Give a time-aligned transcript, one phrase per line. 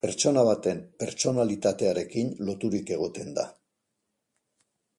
[0.05, 3.47] Pertsona baten pertsonalitatearekin loturik egoten da.